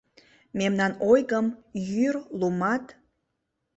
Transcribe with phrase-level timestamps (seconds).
[0.59, 1.47] Мемнан ойгым
[1.91, 2.85] йӱр-лумат